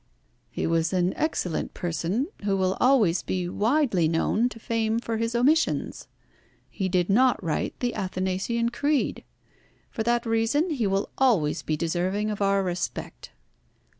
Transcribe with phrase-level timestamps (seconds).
[0.49, 5.35] "He was an excellent person, who will always be widely known to fame for his
[5.35, 6.07] omissions.
[6.71, 9.23] He did not write the Athanasian creed.
[9.91, 13.29] For that reason he will always be deserving of our respect."